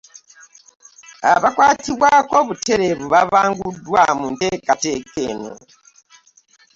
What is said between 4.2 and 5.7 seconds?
nteekateeka eno